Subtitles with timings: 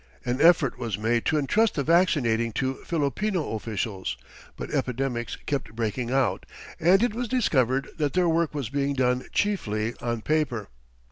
[0.25, 4.17] An effort was made to entrust the vaccinating to Filipino officials,
[4.57, 6.47] but epidemics kept breaking out,
[6.79, 10.69] and it was discovered that their work was being done chiefly on paper.